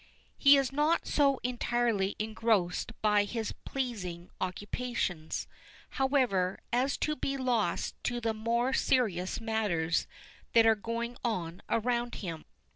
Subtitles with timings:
[0.35, 5.45] He is not so entirely engrossed by his pleasing occupations,
[5.91, 10.07] however, as to be lost to the more serious matters
[10.53, 12.45] that are going on around him.